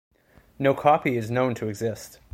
[0.57, 2.17] No copy is known to exist.